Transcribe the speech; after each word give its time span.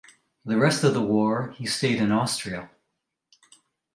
The 0.43 0.57
rest 0.57 0.83
of 0.83 0.95
the 0.95 1.01
war 1.03 1.51
he 1.51 1.67
stayed 1.67 1.99
in 2.01 2.11
Austria. 2.11 2.71